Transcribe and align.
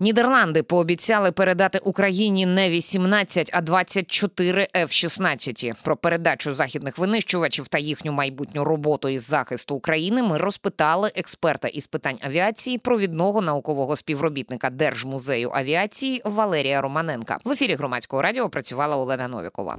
Нідерланди 0.00 0.62
пообіцяли 0.62 1.32
передати 1.32 1.78
Україні 1.78 2.46
не 2.46 2.70
18, 2.70 3.50
а 3.52 3.60
24 3.60 4.68
F-16. 4.74 5.82
Про 5.84 5.96
передачу 5.96 6.54
західних 6.54 6.98
винищувачів 6.98 7.68
та 7.68 7.78
їхню 7.78 8.12
майбутню 8.12 8.64
роботу 8.64 9.08
із 9.08 9.26
захисту 9.26 9.74
України 9.74 10.22
ми 10.22 10.38
розпитали 10.38 11.10
експерта 11.14 11.68
із 11.68 11.86
питань 11.86 12.16
авіації, 12.22 12.78
провідного 12.78 13.40
наукового 13.40 13.96
співробітника 13.96 14.70
Держмузею 14.70 15.50
авіації 15.54 16.22
Валерія 16.24 16.80
Романенка. 16.80 17.38
В 17.44 17.50
ефірі 17.50 17.74
громадського 17.74 18.22
радіо 18.22 18.48
працювала 18.48 18.96
Олена 18.96 19.28
Новікова. 19.28 19.78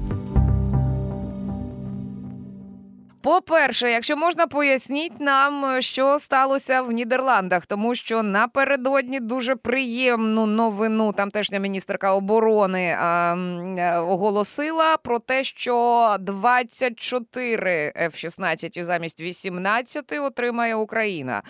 По-перше, 3.26 3.92
якщо 3.92 4.18
можна 4.18 4.48
поясніть 4.48 5.20
нам, 5.20 5.82
що 5.82 6.20
сталося 6.20 6.82
в 6.82 6.92
Нідерландах, 6.92 7.66
тому 7.66 7.96
що 7.96 8.24
напередодні 8.24 9.20
дуже 9.20 9.56
приємну 9.56 10.46
новину 10.46 11.14
тамтешня 11.14 11.60
міністерка 11.60 12.14
оборони 12.14 12.98
а, 13.00 13.36
оголосила 14.08 14.98
про 14.98 15.20
те, 15.20 15.44
що 15.44 16.16
24 16.20 17.94
F-16 17.96 18.84
замість 18.84 19.22
18 19.22 20.12
отримає 20.12 20.76
Україна. 20.76 21.42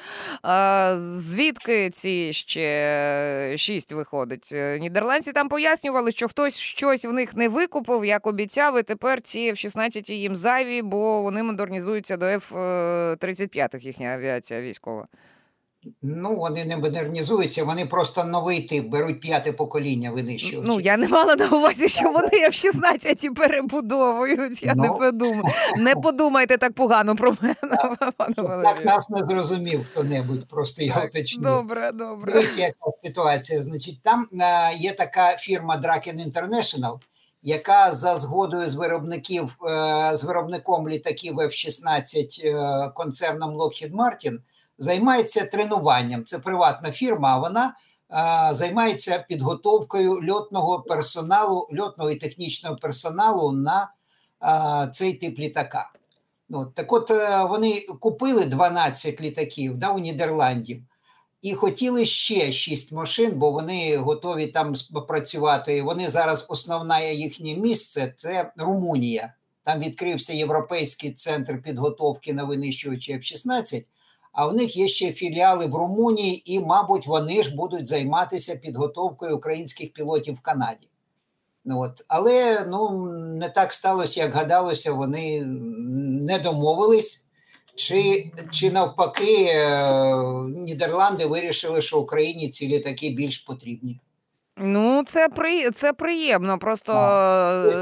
А, 0.43 0.97
звідки 1.17 1.89
ці 1.89 2.33
ще 2.33 3.53
шість 3.57 3.91
виходить? 3.91 4.49
Нідерландці 4.79 5.31
там 5.31 5.49
пояснювали, 5.49 6.11
що 6.11 6.27
хтось 6.27 6.57
щось 6.57 7.05
в 7.05 7.11
них 7.11 7.35
не 7.35 7.49
викупив, 7.49 8.05
як 8.05 8.27
обіцяв, 8.27 8.79
і 8.79 8.83
тепер 8.83 9.21
ці 9.21 9.51
F-16 9.51 10.11
їм 10.11 10.35
зайві, 10.35 10.81
бо 10.81 11.21
вони 11.21 11.43
модернізуються 11.65 12.17
до 12.17 12.25
F-35 12.25 13.79
їхня 13.81 14.07
авіація 14.07 14.61
військова. 14.61 15.07
Ну, 16.01 16.35
вони 16.35 16.65
не 16.65 16.77
модернізуються, 16.77 17.63
вони 17.63 17.85
просто 17.85 18.23
новий 18.23 18.61
тип, 18.61 18.85
беруть 18.85 19.19
п'яте 19.19 19.51
покоління 19.51 20.11
винищувачів. 20.11 20.61
Ну, 20.65 20.79
я 20.79 20.97
не 20.97 21.07
мала 21.07 21.35
на 21.35 21.49
увазі, 21.49 21.89
що 21.89 22.11
вони 22.11 22.47
F-16 22.47 23.33
перебудовують. 23.33 24.63
Я 24.63 24.73
ну, 24.75 24.83
не 24.83 24.89
подумаю. 24.89 25.43
Не 25.77 25.95
подумайте 25.95 26.57
так 26.57 26.73
погано 26.73 27.15
про 27.15 27.35
мене. 27.41 27.55
Так, 27.61 28.63
так 28.63 28.85
нас 28.85 29.09
не 29.09 29.25
зрозумів 29.25 29.85
хто-небудь, 29.85 30.47
просто 30.47 30.83
я 30.83 31.03
уточню. 31.05 31.43
Добре, 31.43 31.91
добре. 31.91 32.33
Дивіться, 32.33 32.61
яка 32.61 32.91
ситуація. 33.03 33.63
Значить, 33.63 34.01
там 34.01 34.27
є 34.77 34.93
така 34.93 35.37
фірма 35.37 35.81
Draken 35.85 36.29
International, 36.29 36.97
яка 37.45 37.93
за 37.93 38.17
згодою 38.17 38.69
з 38.69 38.75
виробників 38.75 39.57
з 40.13 40.23
виробником 40.23 40.89
літаків 40.89 41.39
F-16 41.39 42.93
концерном 42.93 43.57
Lockheed 43.57 43.91
Martin 43.91 44.37
займається 44.77 45.45
тренуванням. 45.45 46.25
Це 46.25 46.39
приватна 46.39 46.91
фірма, 46.91 47.29
а 47.29 47.39
вона 47.39 47.75
займається 48.55 49.25
підготовкою 49.27 50.31
льотного 50.31 50.79
персоналу, 50.79 51.67
льотного 51.79 52.11
і 52.11 52.15
технічного 52.15 52.75
персоналу 52.75 53.51
на 53.51 53.89
цей 54.91 55.13
тип 55.13 55.39
літака. 55.39 55.91
Ну, 56.49 56.65
Так 56.65 56.93
от 56.93 57.09
вони 57.49 57.81
купили 57.99 58.45
12 58.45 59.21
літаків 59.21 59.77
да, 59.77 59.91
у 59.91 59.99
Нідерландів 59.99 60.81
і 61.45 61.53
хотіли 61.53 62.05
ще 62.05 62.51
шість 62.51 62.91
машин, 62.91 63.31
бо 63.35 63.51
вони 63.51 63.97
готові 63.97 64.47
там 64.47 64.73
працювати. 65.07 65.81
Вони 65.81 66.09
зараз 66.09 66.45
основне 66.49 67.13
їхнє 67.13 67.55
місце 67.55 68.13
це 68.15 68.51
Румунія. 68.57 69.33
Там 69.63 69.79
відкрився 69.79 70.33
Європейський 70.33 71.11
центр 71.11 71.61
підготовки 71.61 72.33
на 72.33 72.43
винищувачі 72.43 73.13
F-16, 73.13 73.83
а 74.31 74.47
в 74.47 74.53
них 74.53 74.77
є 74.77 74.87
ще 74.87 75.11
філіали 75.11 75.65
в 75.65 75.75
Румунії, 75.75 76.53
і, 76.53 76.59
мабуть, 76.59 77.07
вони 77.07 77.43
ж 77.43 77.55
будуть 77.55 77.87
займатися 77.87 78.55
підготовкою 78.55 79.37
українських 79.37 79.93
пілотів 79.93 80.35
в 80.35 80.41
Канаді. 80.41 80.87
Ну, 81.65 81.81
от. 81.81 82.05
Але 82.07 82.65
ну, 82.69 83.07
не 83.17 83.49
так 83.49 83.73
сталося, 83.73 84.21
як 84.21 84.33
гадалося, 84.33 84.93
вони 84.93 85.41
не 86.25 86.39
домовились. 86.39 87.24
Чи 87.75 88.31
чи 88.51 88.71
навпаки 88.71 89.53
Нідерланди 90.47 91.25
вирішили, 91.25 91.81
що 91.81 91.99
Україні 91.99 92.49
ці 92.49 92.67
літаки 92.67 93.09
більш 93.09 93.37
потрібні? 93.37 93.99
Ну, 94.57 95.03
це 95.07 95.29
при 95.29 95.71
це 95.71 95.93
приємно. 95.93 96.59
Просто 96.59 96.91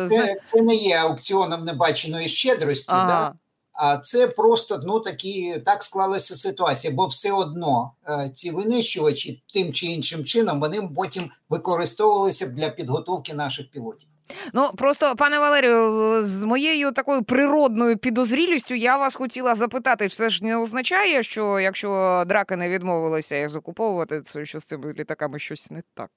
це 0.10 0.36
це 0.42 0.62
не 0.62 0.76
є 0.76 0.98
аукціоном 0.98 1.66
небаченої 1.66 2.28
щедрості, 2.28 2.92
ага. 2.92 3.08
да? 3.08 3.34
а 3.74 3.98
це 3.98 4.28
просто 4.28 4.80
ну 4.84 5.00
такі 5.00 5.62
так 5.66 5.84
склалася 5.84 6.36
ситуація, 6.36 6.94
бо 6.94 7.06
все 7.06 7.32
одно 7.32 7.92
ці 8.34 8.52
винищувачі 8.52 9.44
тим 9.54 9.74
чи 9.74 9.86
іншим 9.86 10.26
чином 10.26 10.60
вони 10.60 10.90
потім 10.96 11.30
використовувалися 11.50 12.48
для 12.48 12.70
підготовки 12.70 13.34
наших 13.34 13.72
пілотів. 13.72 14.10
Ну 14.54 14.72
просто 14.78 15.16
пане 15.16 15.40
Валерію, 15.40 16.22
з 16.26 16.44
моєю 16.44 16.92
такою 16.92 17.24
природною 17.24 17.98
підозрілістю 17.98 18.76
я 18.76 18.98
вас 18.98 19.16
хотіла 19.16 19.56
запитати, 19.56 20.10
це 20.10 20.30
ж 20.30 20.46
не 20.46 20.58
означає, 20.58 21.24
що 21.24 21.60
якщо 21.60 22.24
драки 22.28 22.56
не 22.56 22.70
відмовилися 22.70 23.36
їх 23.36 23.50
закуповувати, 23.50 24.22
то 24.22 24.46
що 24.46 24.60
з 24.60 24.64
цими 24.64 24.94
літаками 24.94 25.40
щось 25.40 25.72
не 25.72 25.84
так? 25.94 26.10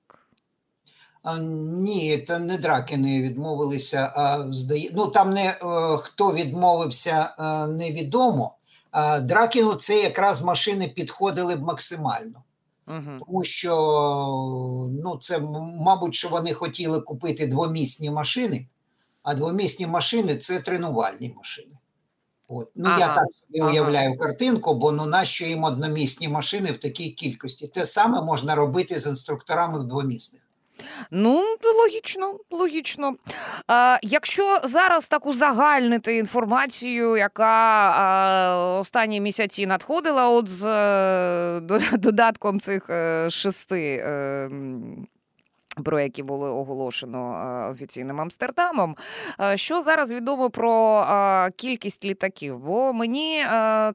А, 1.22 1.38
ні, 1.38 2.18
там 2.18 2.46
не 2.46 2.58
драки 2.58 2.96
не 2.96 3.22
відмовилися. 3.22 4.12
А 4.16 4.52
здає... 4.52 4.90
Ну 4.94 5.06
там 5.06 5.32
не 5.32 5.46
е, 5.46 5.56
хто 5.98 6.32
відмовився, 6.32 7.34
е, 7.38 7.66
невідомо. 7.66 8.56
А 8.90 9.20
дракіну 9.20 9.74
це 9.74 10.00
якраз 10.00 10.42
машини 10.42 10.88
підходили 10.88 11.56
б 11.56 11.62
максимально. 11.62 12.42
Угу. 12.88 13.18
Тому 13.26 13.44
що 13.44 13.72
ну, 15.04 15.16
це, 15.20 15.38
мабуть, 15.80 16.14
що 16.14 16.28
вони 16.28 16.52
хотіли 16.52 17.00
купити 17.00 17.46
двомісні 17.46 18.10
машини, 18.10 18.66
а 19.22 19.34
двомісні 19.34 19.86
машини 19.86 20.36
це 20.36 20.60
тренувальні 20.60 21.34
машини. 21.36 21.78
От. 22.48 22.70
Ну, 22.74 22.88
ага. 22.88 23.00
Я 23.00 23.14
так 23.14 23.24
собі 23.34 23.60
ага. 23.60 23.70
уявляю 23.70 24.18
картинку, 24.18 24.74
бо 24.74 24.92
ну 24.92 25.06
нащо 25.06 25.44
їм 25.44 25.64
одномісні 25.64 26.28
машини 26.28 26.72
в 26.72 26.78
такій 26.78 27.10
кількості? 27.10 27.68
Те 27.68 27.84
саме 27.84 28.22
можна 28.22 28.54
робити 28.54 29.00
з 29.00 29.06
інструкторами 29.06 29.84
двомісних. 29.84 30.45
Ну, 31.10 31.44
логічно, 31.78 32.38
логічно. 32.50 33.16
А, 33.66 33.98
Якщо 34.02 34.60
зараз 34.64 35.08
так 35.08 35.26
узагальнити 35.26 36.16
інформацію, 36.16 37.16
яка 37.16 37.44
а, 37.90 38.78
останні 38.80 39.20
місяці 39.20 39.66
надходила, 39.66 40.28
от 40.28 40.48
з 40.48 40.66
а, 40.66 41.60
додатком 41.92 42.60
цих 42.60 42.90
а, 42.90 43.30
шести. 43.30 44.02
Про 45.84 46.00
які 46.00 46.22
було 46.22 46.58
оголошено 46.58 47.70
офіційним 47.72 48.20
Амстердамом. 48.20 48.96
Що 49.54 49.82
зараз 49.82 50.12
відомо 50.12 50.50
про 50.50 51.06
кількість 51.56 52.04
літаків? 52.04 52.58
Бо 52.58 52.92
мені 52.92 53.44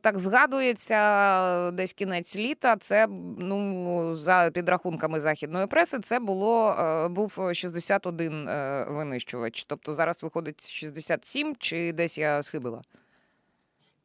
так 0.02 0.20
згадується 0.20 1.72
десь 1.72 1.94
кінець 1.94 2.36
літа. 2.36 2.78
Це 2.78 3.08
ну 3.38 4.16
за 4.16 4.52
підрахунками 4.54 5.20
західної 5.20 5.68
преси, 5.68 6.00
це 6.00 6.20
було 6.20 6.76
був 7.12 7.40
61 7.54 8.46
винищувач. 8.88 9.64
Тобто 9.68 9.96
зараз 9.96 10.24
виходить 10.24 10.70
67, 10.70 11.56
чи 11.60 11.94
десь 11.94 12.18
я 12.18 12.44
схибила? 12.44 12.82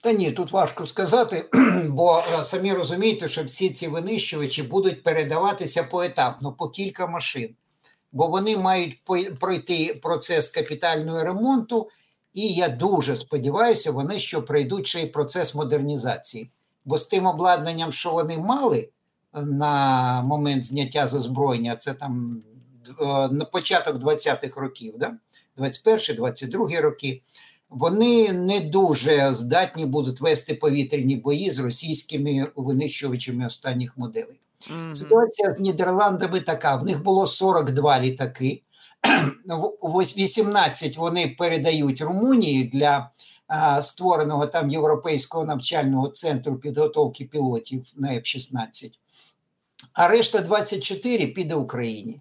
Та 0.03 0.13
ні, 0.13 0.31
тут 0.31 0.53
важко 0.53 0.87
сказати, 0.87 1.45
бо 1.89 2.23
самі 2.43 2.73
розумієте, 2.73 3.29
що 3.29 3.45
всі 3.45 3.71
ці 3.71 3.89
винищувачі 3.89 4.63
будуть 4.63 5.03
передаватися 5.03 5.83
поетапно 5.83 6.53
по 6.53 6.69
кілька 6.69 7.07
машин 7.07 7.55
бо 8.13 8.27
вони 8.27 8.57
мають 8.57 9.05
пройти 9.41 9.99
процес 10.03 10.49
капітального 10.49 11.25
ремонту, 11.25 11.89
і 12.33 12.49
я 12.49 12.69
дуже 12.69 13.17
сподіваюся, 13.17 13.93
вони 13.93 14.19
що 14.19 14.43
пройдуть 14.43 14.87
ще 14.87 15.01
й 15.01 15.07
процес 15.07 15.55
модернізації. 15.55 16.51
Бо 16.85 16.99
з 16.99 17.07
тим 17.07 17.27
обладнанням, 17.27 17.93
що 17.93 18.13
вони 18.13 18.39
мали 18.39 18.89
на 19.33 20.23
момент 20.23 20.65
зняття 20.65 21.09
з 21.09 21.15
озброєння, 21.15 21.77
це 21.77 21.95
там 21.95 22.43
е, 23.01 23.05
на 23.29 23.45
початок 23.45 23.97
20-х 23.97 24.61
років, 24.61 24.95
да? 24.99 25.13
21-22 25.59 26.81
роки, 26.81 27.23
вони 27.71 28.33
не 28.33 28.61
дуже 28.61 29.35
здатні 29.35 29.87
будуть 29.87 30.21
вести 30.21 30.55
повітряні 30.55 31.17
бої 31.17 31.51
з 31.51 31.59
російськими 31.59 32.47
винищувачами 32.57 33.47
останніх 33.47 33.99
моделей. 33.99 34.41
Mm-hmm. 34.71 34.95
Ситуація 34.95 35.51
з 35.51 35.61
Нідерландами 35.61 36.41
така: 36.41 36.77
в 36.77 36.85
них 36.85 37.03
було 37.03 37.27
42 37.27 38.01
літаки, 38.01 38.63
18 40.19 40.97
вони 40.97 41.35
передають 41.39 42.01
Румунії 42.01 42.65
для 42.65 43.11
а, 43.47 43.83
створеного 43.83 44.47
там 44.47 44.71
Європейського 44.71 45.45
навчального 45.45 46.09
центру 46.09 46.57
підготовки 46.57 47.25
пілотів 47.25 47.93
на 47.97 48.09
F-16, 48.09 48.91
а 49.93 50.09
решта 50.09 50.41
24 50.41 51.27
піде 51.27 51.55
Україні. 51.55 52.21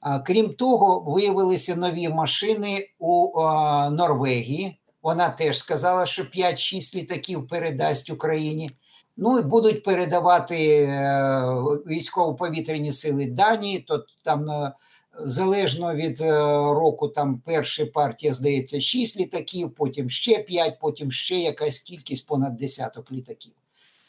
А, 0.00 0.18
крім 0.18 0.54
того, 0.54 1.00
виявилися 1.06 1.76
нові 1.76 2.08
машини 2.08 2.88
у 2.98 3.40
а, 3.40 3.90
Норвегії. 3.90 4.78
Вона 5.02 5.28
теж 5.28 5.58
сказала, 5.58 6.06
що 6.06 6.22
5-6 6.22 6.96
літаків 6.96 7.48
передасть 7.48 8.10
Україні. 8.10 8.70
Ну 9.16 9.38
і 9.38 9.42
будуть 9.42 9.82
передавати 9.82 10.56
е, 10.56 11.42
військово-повітряні 11.86 12.92
сили 12.92 13.26
Данії, 13.26 13.78
то 13.78 14.06
там 14.22 14.50
е, 14.50 14.72
залежно 15.24 15.94
від 15.94 16.20
е, 16.20 16.32
року, 16.50 17.08
там 17.08 17.42
перша 17.44 17.86
партія, 17.86 18.32
здається, 18.32 18.80
6 18.80 19.20
літаків, 19.20 19.74
потім 19.74 20.10
ще 20.10 20.38
5, 20.38 20.78
потім 20.78 21.12
ще 21.12 21.38
якась 21.38 21.78
кількість 21.78 22.26
понад 22.26 22.56
десяток 22.56 23.12
літаків. 23.12 23.52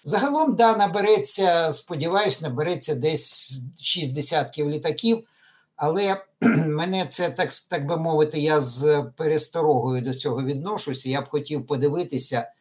Загалом, 0.03 0.55
да, 0.55 0.75
набереться, 0.75 1.71
сподіваюсь, 1.71 2.41
набереться 2.41 2.95
десь 2.95 3.61
6 3.81 4.15
десятків 4.15 4.69
літаків, 4.69 5.23
але 5.75 6.21
мене 6.65 7.05
це 7.09 7.29
так 7.29 7.49
так 7.69 7.87
би 7.87 7.97
мовити, 7.97 8.39
я 8.39 8.59
з 8.59 9.05
пересторогою 9.17 10.01
до 10.01 10.13
цього 10.13 10.43
відношуся. 10.43 11.09
Я 11.09 11.21
б 11.21 11.27
хотів 11.27 11.65
подивитися 11.65 12.51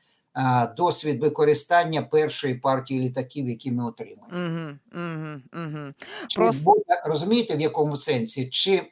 досвід 0.77 1.23
використання 1.23 2.03
першої 2.03 2.55
партії 2.55 3.01
літаків, 3.01 3.49
які 3.49 3.73
ми 3.73 3.87
отримаємо. 3.87 4.27
Угу, 4.33 5.03
угу, 5.05 5.65
угу. 5.65 5.93
Чи 6.29 6.37
Просто... 6.37 6.63
буде, 6.63 7.03
розумієте, 7.07 7.57
в 7.57 7.61
якому 7.61 7.97
сенсі? 7.97 8.49
Чи 8.49 8.83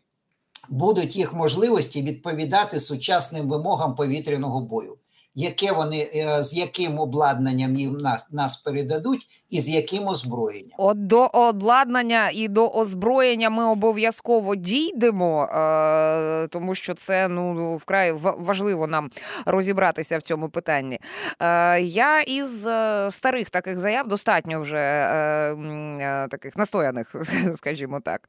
будуть 0.71 1.17
їх 1.17 1.35
можливості 1.35 2.03
відповідати 2.03 2.81
сучасним 2.81 3.49
вимогам 3.49 3.95
повітряного 3.95 4.61
бою? 4.61 4.97
Яке 5.35 5.73
вони 5.73 6.09
е, 6.15 6.45
з 6.45 6.57
яким 6.57 6.99
обладнанням 6.99 7.77
їм 7.77 7.97
нас, 7.97 8.27
нас 8.31 8.57
передадуть, 8.57 9.27
і 9.51 9.61
з 9.61 9.69
яким 9.69 10.09
озброєнням. 10.09 10.71
От 10.79 11.07
до 11.07 11.27
обладнання 11.27 12.31
і 12.33 12.49
до 12.49 12.69
озброєння 12.69 13.51
ми 13.51 13.65
обов'язково 13.65 14.57
дійдемо, 14.57 15.45
е, 15.45 16.49
тому 16.49 16.75
що 16.75 16.95
це 16.95 17.29
ну 17.29 17.77
вкрай 17.77 18.13
важливо 18.23 18.87
нам 18.87 19.11
розібратися 19.47 20.19
в 20.19 20.23
цьому 20.23 20.49
питанні. 20.49 21.01
Е, 21.41 21.81
Я 21.81 22.21
із 22.21 22.69
старих 23.09 23.51
таких 23.51 23.79
заяв 23.79 24.09
достатньо 24.09 24.61
вже 24.61 24.85
таких 26.31 26.57
настояних, 26.57 27.15
скажімо 27.57 28.01
так, 28.01 28.29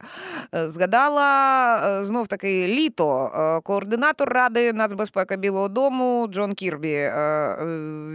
згадала 0.52 2.04
знов 2.04 2.26
таки 2.26 2.66
літо. 2.66 3.30
Координатор 3.64 4.28
ради 4.28 4.72
нацбезпеки 4.72 5.36
Білого 5.36 5.68
Дому 5.68 6.28
Джон 6.30 6.54
Кірбі. 6.54 6.95
Е, 6.96 7.08
е, 7.08 7.56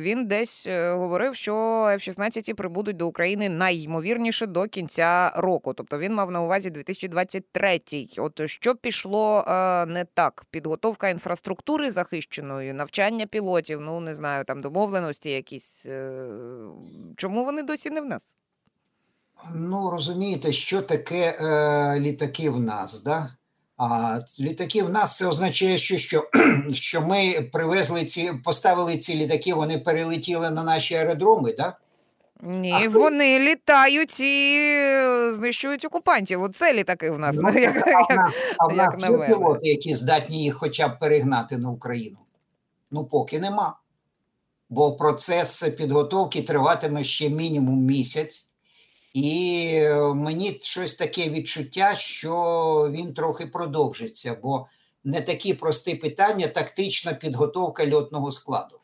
він 0.02 0.28
десь 0.28 0.68
е, 0.68 0.94
говорив, 0.94 1.36
що 1.36 1.54
F-16 1.86 2.54
прибудуть 2.54 2.98
до 2.98 3.08
України 3.08 3.50
найймовірніше 3.50 4.48
до 4.48 4.68
кінця 4.68 5.34
року. 5.36 5.74
Тобто 5.74 6.00
він 6.00 6.14
мав 6.14 6.32
на 6.32 6.42
увазі 6.42 6.70
2023. 6.70 7.82
От 8.18 8.42
що 8.46 8.76
пішло 8.76 9.44
не 9.88 10.06
так: 10.14 10.46
підготовка 10.52 11.10
інфраструктури 11.10 11.92
захищеної, 11.92 12.74
навчання 12.74 13.26
пілотів, 13.26 13.82
ну 13.82 14.00
не 14.00 14.16
знаю, 14.16 14.44
там 14.46 14.62
домовленості 14.62 15.30
якісь. 15.30 15.86
Чому 17.18 17.46
вони 17.46 17.64
досі 17.64 17.90
не 17.90 18.02
в 18.02 18.06
нас? 18.06 18.36
Ну 19.56 19.90
розумієте, 19.92 20.52
що 20.52 20.82
таке 20.82 21.38
е, 21.40 22.00
літаки 22.00 22.50
в 22.50 22.60
нас, 22.60 23.04
да? 23.04 23.36
А 23.84 24.20
літаки 24.40 24.84
в 24.84 24.90
нас 24.90 25.18
це 25.18 25.28
означає, 25.28 25.78
що 25.78 25.98
що, 25.98 26.24
що 26.74 27.02
ми 27.02 27.42
привезли 27.52 28.06
ці, 28.06 28.32
поставили 28.44 28.98
ці 28.98 29.16
літаки, 29.16 29.54
вони 29.54 29.78
перелетіли 29.78 30.52
на 30.52 30.64
наші 30.64 30.96
аеродроми, 30.96 31.52
так? 31.52 31.82
Ні, 32.42 32.72
а 32.72 32.90
вони 32.90 33.36
хто? 33.36 33.44
літають 33.44 34.20
і 34.20 34.56
е, 34.58 35.34
знищують 35.34 35.86
окупантів. 35.86 36.42
Оце 36.42 36.74
літаки 36.74 37.12
в 37.12 37.20
нас. 37.20 37.36
Ну, 37.40 37.50
як, 37.60 37.88
а, 37.88 38.14
як, 38.14 38.34
а 38.58 38.68
в 38.68 38.76
нас 38.76 39.04
є 39.10 39.18
пілоти, 39.18 39.70
які 39.70 39.96
здатні 39.96 40.44
їх 40.44 40.56
хоча 40.56 40.88
б 40.88 41.00
перегнати 41.00 41.58
на 41.58 41.70
Україну. 41.70 42.18
Ну, 42.92 43.06
поки 43.06 43.40
нема. 43.40 43.78
Бо 44.70 44.96
процес 44.96 45.64
підготовки 45.64 46.42
триватиме 46.42 47.04
ще 47.04 47.30
мінімум 47.30 47.80
місяць. 47.80 48.51
І 49.14 49.70
е, 49.74 50.14
мені 50.14 50.60
щось 50.62 50.96
таке 50.96 51.30
відчуття, 51.30 51.96
що 51.96 52.90
він 52.92 53.14
трохи 53.14 53.46
продовжиться, 53.46 54.38
бо 54.44 54.68
не 55.04 55.22
такі 55.22 55.54
прості 55.54 55.96
питання 55.96 56.48
тактична 56.48 57.14
підготовка 57.14 57.92
льотного 57.92 58.32
складу. 58.32 58.76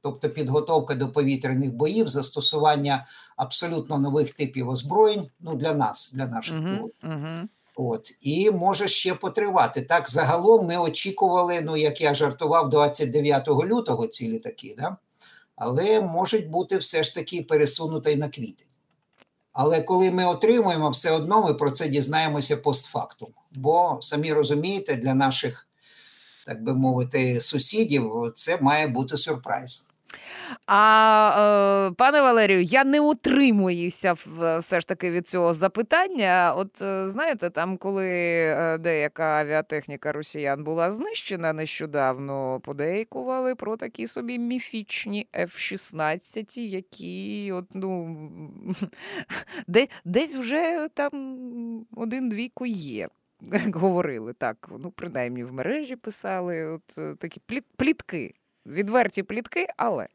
Тобто 0.00 0.30
підготовка 0.30 0.94
до 0.94 1.08
повітряних 1.08 1.74
боїв, 1.74 2.08
застосування 2.08 3.06
абсолютно 3.36 3.98
нових 3.98 4.30
типів 4.30 4.68
озброєнь 4.68 5.30
ну 5.40 5.54
для 5.54 5.74
нас, 5.74 6.12
для 6.14 6.26
наших 6.26 6.56
uh-huh, 6.56 6.76
пілотів. 6.76 7.10
Uh-huh. 7.10 7.42
От 7.76 8.14
і 8.20 8.50
може 8.50 8.88
ще 8.88 9.14
потривати. 9.14 9.82
Так, 9.82 10.10
загалом 10.10 10.66
ми 10.66 10.76
очікували, 10.76 11.60
ну 11.60 11.76
як 11.76 12.00
я 12.00 12.14
жартував, 12.14 12.70
29 12.70 13.48
лютого 13.48 14.06
ці 14.06 14.28
літаки, 14.28 14.74
да? 14.78 14.96
але 15.56 16.00
може 16.00 16.38
бути 16.38 16.78
все 16.78 17.02
ж 17.02 17.14
таки 17.14 17.42
пересунута 17.42 18.10
й 18.10 18.16
на 18.16 18.28
квітень. 18.28 18.66
Але 19.60 19.80
коли 19.80 20.10
ми 20.10 20.24
отримуємо, 20.24 20.90
все 20.90 21.10
одно 21.10 21.42
ми 21.42 21.54
про 21.54 21.70
це 21.70 21.88
дізнаємося 21.88 22.56
постфактум. 22.56 23.28
Бо 23.54 23.98
самі 24.02 24.32
розумієте, 24.32 24.96
для 24.96 25.14
наших, 25.14 25.68
так 26.46 26.62
би 26.62 26.74
мовити, 26.74 27.40
сусідів 27.40 28.32
це 28.34 28.58
має 28.60 28.86
бути 28.86 29.16
сюрприз. 29.16 29.87
А 30.66 31.88
е, 31.90 31.94
пане 31.94 32.20
Валерію, 32.20 32.62
я 32.62 32.84
не 32.84 33.00
утримуюся 33.00 34.12
все 34.58 34.80
ж 34.80 34.88
таки 34.88 35.10
від 35.10 35.28
цього 35.28 35.54
запитання. 35.54 36.54
От 36.56 36.82
е, 36.82 37.08
знаєте, 37.08 37.50
там, 37.50 37.76
коли 37.76 38.08
е, 38.08 38.78
деяка 38.78 39.24
авіатехніка 39.24 40.12
росіян 40.12 40.64
була 40.64 40.90
знищена 40.90 41.52
нещодавно, 41.52 42.60
подейкували 42.60 43.54
про 43.54 43.76
такі 43.76 44.06
собі 44.06 44.38
міфічні 44.38 45.28
F-16, 45.34 46.58
які 46.60 47.52
от 47.52 47.66
ну 47.74 48.16
де, 49.66 49.88
десь 50.04 50.34
вже 50.34 50.88
там 50.94 51.86
один-двійко 51.96 52.66
є. 52.66 53.08
Говорили 53.74 54.32
так, 54.32 54.70
ну 54.78 54.90
принаймні 54.90 55.44
в 55.44 55.52
мережі 55.52 55.96
писали, 55.96 56.64
от 56.64 57.18
такі 57.18 57.40
пліт, 57.46 57.64
плітки, 57.76 58.34
відверті 58.66 59.22
плітки, 59.22 59.66
але. 59.76 60.06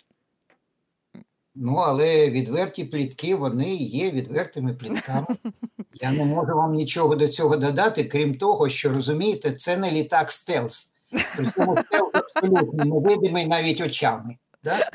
Ну, 1.56 1.76
але 1.76 2.30
відверті 2.30 2.84
плітки, 2.84 3.36
вони 3.36 3.76
є 3.76 4.12
відвертими 4.12 4.74
плітками. 4.74 5.28
Я 6.02 6.12
не 6.12 6.26
можу 6.26 6.54
вам 6.54 6.74
нічого 6.74 7.16
до 7.16 7.28
цього 7.28 7.58
додати, 7.58 8.04
крім 8.04 8.36
того, 8.36 8.70
що 8.70 8.90
розумієте, 8.90 9.54
це 9.54 9.78
не 9.78 9.92
літак 9.92 10.32
stealth. 10.32 10.94
Причому 11.36 11.78
stealth 11.86 12.12
абсолютно 12.14 12.86
невидимий 12.86 13.46
навіть 13.46 13.82
очами. 13.82 14.38
Да? 14.64 14.92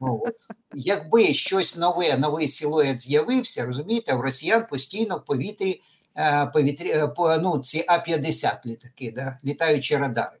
Ну, 0.00 0.22
от. 0.26 0.34
Якби 0.74 1.24
щось 1.24 1.78
нове, 1.78 2.18
новий 2.18 2.48
силует 2.48 3.00
з'явився, 3.00 3.66
розумієте, 3.66 4.14
в 4.14 4.20
росіян 4.20 4.66
постійно 4.70 5.16
в 5.16 5.24
повітрі 5.24 5.80
е, 6.16 6.46
повітрі, 6.46 6.90
е, 6.90 7.08
ну, 7.18 7.58
ці 7.58 7.84
А-50 7.88 8.66
літаки, 8.66 9.12
да? 9.16 9.38
літаючі 9.44 9.96
радари. 9.96 10.36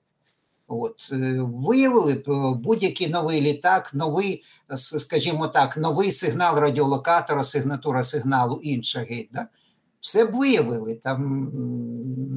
От 0.74 1.08
е, 1.12 1.16
виявили 1.40 2.12
е, 2.12 2.22
будь-який 2.54 3.08
новий 3.08 3.40
літак, 3.40 3.94
новий, 3.94 4.44
скажімо 4.74 5.48
так, 5.48 5.76
новий 5.76 6.12
сигнал 6.12 6.56
радіолокатора, 6.56 7.44
сигнатура 7.44 8.04
сигналу 8.04 8.60
інша 8.62 9.00
геть. 9.00 9.28
Да? 9.32 9.46
Все 10.00 10.24
б 10.24 10.32
виявили. 10.32 10.94
Там, 10.94 11.50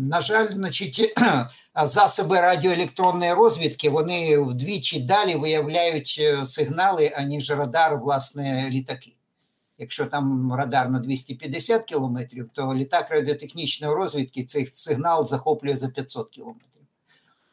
на 0.10 0.22
жаль, 0.22 0.54
значить, 0.54 1.20
засоби 1.84 2.42
радіоелектронної 2.42 3.34
розвідки 3.34 3.90
вони 3.90 4.40
вдвічі 4.40 5.00
далі 5.00 5.36
виявляють 5.36 6.18
е, 6.22 6.46
сигнали, 6.46 7.12
аніж 7.16 7.52
радар, 7.52 8.00
власне, 8.00 8.68
літаки. 8.70 9.12
Якщо 9.78 10.06
там 10.06 10.54
радар 10.54 10.90
на 10.90 11.00
250 11.00 11.86
кілометрів, 11.86 12.50
то 12.54 12.76
літак 12.76 13.12
радіотехнічної 13.12 13.94
розвідки 13.94 14.44
цей 14.44 14.66
сигнал 14.66 15.26
захоплює 15.26 15.78
за 15.78 15.90
500 15.90 16.30
кілометрів. 16.30 16.85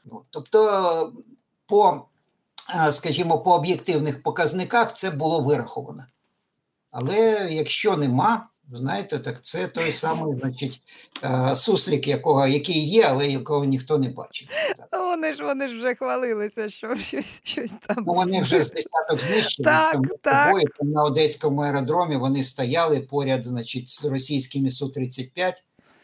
Ну, 0.04 0.22
Тобто, 0.30 1.12
по, 1.66 2.02
е, 2.74 2.92
скажімо, 2.92 3.38
по 3.38 3.54
об'єктивних 3.54 4.22
показниках 4.22 4.94
це 4.94 5.10
було 5.10 5.40
вираховано. 5.40 6.04
Але 6.90 7.48
якщо 7.50 7.96
нема, 7.96 8.48
знаєте, 8.72 9.18
так 9.18 9.44
це 9.44 9.68
той 9.68 9.92
самий, 9.92 10.40
значить, 10.40 10.82
е, 11.24 11.56
суслік, 11.56 12.08
якого, 12.08 12.46
який 12.46 12.88
є, 12.88 13.06
але 13.08 13.28
якого 13.28 13.64
ніхто 13.64 13.98
не 13.98 14.08
бачить. 14.08 14.48
Вони 14.92 15.34
ж 15.34 15.42
вони 15.44 15.68
ж 15.68 15.78
вже 15.78 15.94
хвалилися, 15.94 16.70
що 16.70 16.96
щось 16.96 17.40
щось 17.42 17.72
там. 17.86 17.96
Ну, 18.06 18.14
Вони 18.14 18.42
вже 18.42 18.62
з 18.62 18.72
десяток 18.72 19.20
знищені. 19.20 19.64
Так, 19.64 19.92
там, 19.92 20.04
так. 20.22 20.46
Тобою, 20.46 20.68
там 20.78 20.90
на 20.90 21.02
Одеському 21.02 21.60
аеродромі 21.60 22.16
вони 22.16 22.44
стояли 22.44 23.00
поряд 23.00 23.44
значить, 23.44 23.88
з 23.88 24.04
російськими 24.04 24.68
Су-35, 24.68 25.52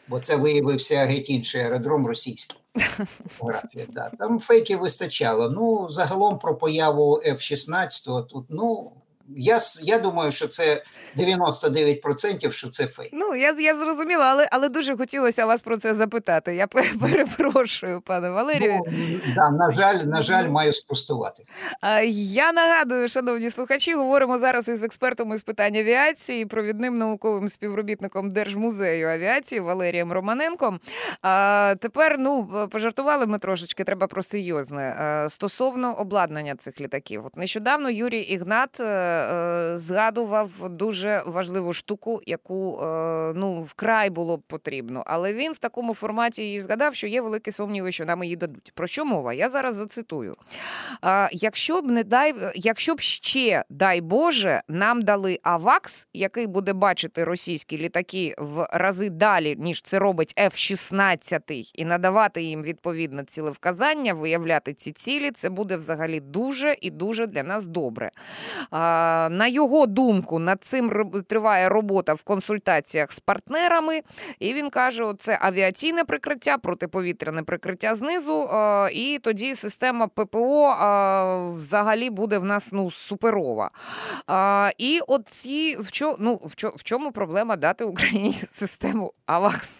бо 0.08 0.20
це 0.20 0.36
виявився 0.36 0.96
геть 0.96 1.30
інший 1.30 1.60
аеродром 1.60 2.06
російський 2.06 2.58
фотографія. 3.38 3.86
Да. 3.88 4.10
Там 4.18 4.40
фейків 4.40 4.78
вистачало. 4.78 5.50
Ну, 5.50 5.90
загалом 5.90 6.38
про 6.38 6.54
появу 6.54 7.22
F-16 7.26 8.26
тут, 8.26 8.46
ну, 8.48 8.92
я 9.36 9.58
я 9.82 9.98
думаю, 9.98 10.30
що 10.30 10.48
це 10.48 10.82
99% 11.16 12.50
що 12.50 12.68
це 12.68 12.86
фейк. 12.86 13.10
Ну 13.12 13.34
я 13.34 13.54
я 13.58 13.80
зрозуміла, 13.80 14.24
але 14.24 14.48
але 14.50 14.68
дуже 14.68 14.96
хотілося 14.96 15.46
вас 15.46 15.60
про 15.60 15.76
це 15.76 15.94
запитати. 15.94 16.54
Я 16.54 16.66
перепрошую, 17.00 18.00
пане 18.00 18.30
Валерію. 18.30 18.80
Ну, 18.86 18.92
да, 19.34 19.50
На 19.50 19.70
жаль, 19.70 19.94
на 20.04 20.22
жаль, 20.22 20.48
маю 20.48 20.72
спростувати. 20.72 21.42
Я 22.12 22.52
нагадую, 22.52 23.08
шановні 23.08 23.50
слухачі, 23.50 23.94
говоримо 23.94 24.38
зараз 24.38 24.68
із 24.68 24.82
експертом 24.82 25.34
із 25.34 25.42
питань 25.42 25.76
авіації, 25.76 26.46
провідним 26.46 26.98
науковим 26.98 27.48
співробітником 27.48 28.30
Держмузею 28.30 29.08
авіації 29.08 29.60
Валерієм 29.60 30.12
Романенком. 30.12 30.80
А 31.22 31.74
тепер 31.80 32.16
ну 32.18 32.48
пожартували 32.72 33.26
ми 33.26 33.38
трошечки, 33.38 33.84
треба 33.84 34.06
про 34.06 34.22
серйозне 34.22 35.26
стосовно 35.28 35.94
обладнання 35.94 36.56
цих 36.56 36.80
літаків. 36.80 37.26
От 37.26 37.36
нещодавно 37.36 37.90
Юрій 37.90 38.20
Ігнат 38.20 38.80
е, 38.80 39.17
е, 39.17 39.17
згадував 39.78 40.68
дуже 40.68 41.22
важливу 41.26 41.72
штуку, 41.72 42.20
яку 42.26 42.80
е, 42.82 43.32
ну 43.34 43.60
вкрай 43.62 44.10
було 44.10 44.36
б 44.36 44.42
потрібно. 44.42 45.02
Але 45.06 45.32
він 45.32 45.52
в 45.52 45.58
такому 45.58 45.94
форматі 45.94 46.42
її 46.42 46.60
згадав, 46.60 46.94
що 46.94 47.06
є 47.06 47.20
великі 47.20 47.52
сумніви, 47.52 47.92
що 47.92 48.04
нам 48.04 48.24
її 48.24 48.36
дадуть. 48.36 48.72
Про 48.74 48.86
що 48.86 49.04
мова? 49.04 49.32
Я 49.32 49.48
зараз 49.48 49.74
зацитую. 49.74 50.36
Якщо 51.32 51.82
б 51.82 51.86
не 51.86 52.04
дай, 52.04 52.34
якщо 52.54 52.94
б 52.94 53.00
ще 53.00 53.64
дай 53.70 54.00
Боже, 54.00 54.62
нам 54.68 55.02
дали 55.02 55.38
Авакс, 55.42 56.08
який 56.12 56.46
буде 56.46 56.72
бачити 56.72 57.24
російські 57.24 57.78
літаки 57.78 58.34
в 58.38 58.68
рази 58.72 59.10
далі, 59.10 59.56
ніж 59.58 59.82
це 59.82 59.98
робить 59.98 60.34
F-16, 60.38 61.70
і 61.74 61.84
надавати 61.84 62.42
їм 62.42 62.62
відповідне 62.62 63.24
цілевказання, 63.24 64.14
виявляти 64.14 64.74
ці 64.74 64.92
цілі, 64.92 65.30
це 65.30 65.50
буде 65.50 65.76
взагалі 65.76 66.20
дуже 66.20 66.76
і 66.80 66.90
дуже 66.90 67.26
для 67.26 67.42
нас 67.42 67.66
добре. 67.66 68.10
На 69.30 69.46
його 69.46 69.86
думку, 69.86 70.38
над 70.38 70.64
цим 70.64 71.12
триває 71.26 71.68
робота 71.68 72.14
в 72.14 72.22
консультаціях 72.22 73.12
з 73.12 73.20
партнерами, 73.20 74.00
і 74.38 74.54
він 74.54 74.70
каже: 74.70 75.04
це 75.18 75.38
авіаційне 75.42 76.04
прикриття, 76.04 76.58
протиповітряне 76.58 77.42
прикриття 77.42 77.94
знизу, 77.94 78.48
і 78.92 79.18
тоді 79.22 79.54
система 79.54 80.06
ППО 80.06 80.74
взагалі 81.56 82.10
буде 82.10 82.38
в 82.38 82.44
нас 82.44 82.68
ну, 82.72 82.90
суперова. 82.90 83.70
І 84.78 85.00
от 85.06 85.28
ці 85.28 85.76
в 85.76 85.92
чому 85.92 86.16
ну, 86.18 86.40
в, 86.44 86.82
чому, 86.82 87.12
проблема 87.12 87.56
дати 87.56 87.84
Україні 87.84 88.32
систему 88.52 89.12
АВАКС? 89.26 89.70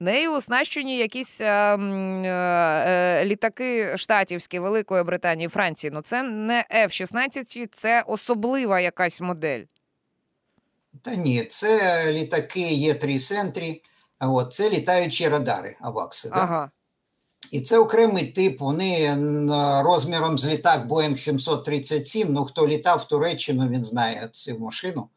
Нею 0.00 0.32
оснащені 0.32 0.98
якісь 0.98 1.40
літаки 3.24 3.98
штатівські 3.98 4.58
Великої 4.58 5.04
Британії, 5.04 5.48
Франції. 5.48 5.90
Ну 5.94 6.00
це 6.02 6.22
не 6.22 6.64
F-16, 6.74 7.68
це 7.72 8.02
особлива 8.06 8.71
якась 8.80 9.20
модель. 9.20 9.64
Та 11.02 11.14
ні, 11.14 11.44
це 11.44 12.12
літаки 12.12 12.72
є 12.72 12.94
3 12.94 13.18
центрі, 13.18 13.82
от, 14.20 14.52
це 14.52 14.70
літаючі 14.70 15.28
радари 15.28 15.76
Авакси. 15.80 16.28
Ага. 16.32 16.60
Да? 16.60 16.70
І 17.50 17.60
це 17.60 17.78
окремий 17.78 18.26
тип. 18.26 18.60
Вони 18.60 19.16
розміром 19.82 20.38
з 20.38 20.46
літак 20.46 20.86
Boeing 20.88 21.16
737. 21.16 22.32
Ну, 22.32 22.44
хто 22.44 22.68
літав 22.68 22.98
в 22.98 23.04
Туреччину, 23.04 23.68
він 23.68 23.84
знає 23.84 24.28
цю 24.32 24.58
машину. 24.58 25.08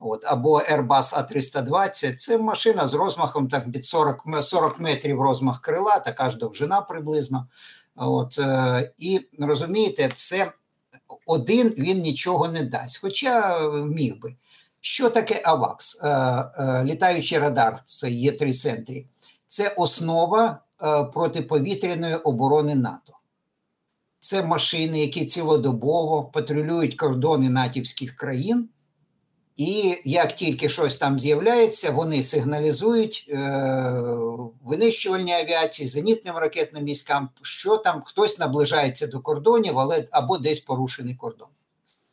От, 0.00 0.24
Або 0.24 0.58
Airbus 0.58 0.88
A320. 0.88 2.14
Це 2.14 2.38
машина 2.38 2.88
з 2.88 2.94
розмахом 2.94 3.48
так, 3.48 3.66
від 3.66 3.86
40 3.86 4.24
40 4.42 4.80
метрів 4.80 5.22
розмах 5.22 5.60
крила, 5.60 5.98
така 5.98 6.30
ж 6.30 6.38
довжина 6.38 6.80
приблизно. 6.80 7.46
От, 7.96 8.38
е, 8.38 8.92
І 8.98 9.20
розумієте, 9.38 10.10
це 10.14 10.52
один 11.26 11.68
він 11.68 12.00
нічого 12.00 12.48
не 12.48 12.62
дасть. 12.62 12.98
Хоча 13.02 13.60
міг 13.70 14.18
би. 14.18 14.34
Що 14.80 15.10
таке 15.10 15.42
АВАКС? 15.44 16.00
Е, 16.04 16.08
е, 16.08 16.84
літаючий 16.84 17.38
радар, 17.38 17.82
це 17.84 18.10
є 18.10 18.32
три 18.32 18.52
центрі. 18.52 19.06
Це 19.46 19.68
основа 19.68 20.58
протиповітряної 21.12 22.14
оборони 22.14 22.74
НАТО. 22.74 23.12
Це 24.20 24.42
машини, 24.42 25.00
які 25.00 25.26
цілодобово 25.26 26.24
патрулюють 26.24 26.94
кордони 26.94 27.50
натівських 27.50 28.16
країн. 28.16 28.68
І 29.62 30.00
як 30.04 30.34
тільки 30.34 30.68
щось 30.68 30.96
там 30.96 31.20
з'являється, 31.20 31.90
вони 31.90 32.24
сигналізують 32.24 33.26
е, 33.28 33.36
винищувальній 34.64 35.32
авіації, 35.32 35.88
зенітним 35.88 36.36
ракетним 36.36 36.84
військам, 36.84 37.28
що 37.42 37.76
там 37.76 38.02
хтось 38.04 38.38
наближається 38.38 39.06
до 39.06 39.20
кордонів, 39.20 39.78
але 39.78 40.06
або 40.10 40.38
десь 40.38 40.60
порушений 40.60 41.14
кордон. 41.14 41.48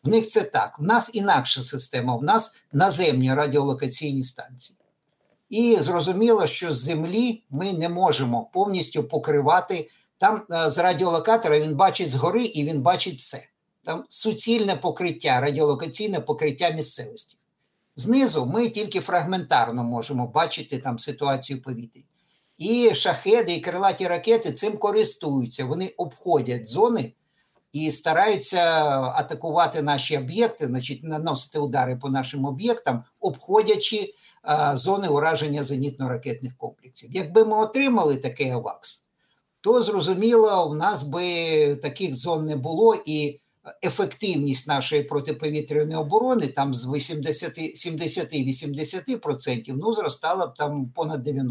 В 0.03 0.09
них 0.09 0.27
це 0.27 0.41
так. 0.41 0.79
В 0.79 0.83
нас 0.83 1.15
інакша 1.15 1.63
система, 1.63 2.15
в 2.15 2.23
нас 2.23 2.61
наземні 2.73 3.33
радіолокаційні 3.33 4.23
станції. 4.23 4.79
І 5.49 5.77
зрозуміло, 5.79 6.47
що 6.47 6.73
з 6.73 6.77
землі 6.77 7.43
ми 7.49 7.73
не 7.73 7.89
можемо 7.89 8.49
повністю 8.53 9.03
покривати. 9.03 9.89
Там 10.17 10.41
е, 10.51 10.69
з 10.69 10.77
радіолокатора 10.77 11.59
він 11.59 11.75
бачить 11.75 12.09
згори 12.09 12.43
і 12.43 12.63
він 12.63 12.81
бачить 12.81 13.19
все 13.19 13.47
там 13.89 14.05
суцільне 14.09 14.75
покриття, 14.75 15.39
радіолокаційне 15.39 16.19
покриття 16.19 16.69
місцевості. 16.69 17.38
Знизу 17.99 18.45
ми 18.45 18.69
тільки 18.69 18.99
фрагментарно 18.99 19.83
можемо 19.83 20.27
бачити 20.27 20.77
там 20.77 20.99
ситуацію 20.99 21.61
повітря. 21.61 22.01
І 22.57 22.93
шахеди, 22.93 23.53
і 23.53 23.61
крилаті 23.61 24.07
ракети 24.07 24.51
цим 24.51 24.77
користуються. 24.77 25.65
Вони 25.65 25.93
обходять 25.97 26.67
зони 26.67 27.13
і 27.71 27.91
стараються 27.91 28.61
атакувати 29.15 29.81
наші 29.81 30.17
об'єкти, 30.17 30.67
значить, 30.67 31.03
наносити 31.03 31.59
удари 31.59 31.95
по 31.95 32.09
нашим 32.09 32.45
об'єктам, 32.45 33.03
обходячи 33.19 34.13
а, 34.41 34.75
зони 34.75 35.07
ураження 35.07 35.61
зенітно-ракетних 35.61 36.55
комплексів. 36.57 37.09
Якби 37.13 37.45
ми 37.45 37.57
отримали 37.57 38.15
такий 38.15 38.49
АВАКС, 38.49 39.05
то 39.61 39.83
зрозуміло, 39.83 40.69
у 40.69 40.75
нас 40.75 41.03
би 41.03 41.75
таких 41.75 42.15
зон 42.15 42.45
не 42.45 42.55
було. 42.55 42.95
і 43.05 43.39
ефективність 43.85 44.67
нашої 44.67 45.03
протиповітряної 45.03 45.97
оборони 45.97 46.47
там 46.47 46.73
з 46.73 46.87
70-80% 46.87 49.73
ну 49.77 49.93
зростала 49.93 50.47
б 50.47 50.53
там 50.57 50.91
понад 50.95 51.27
90%. 51.27 51.49